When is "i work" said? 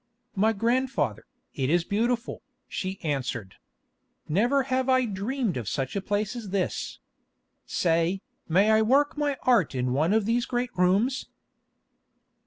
8.71-9.15